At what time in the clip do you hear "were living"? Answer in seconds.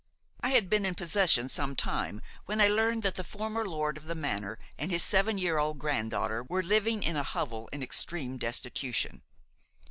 6.41-7.03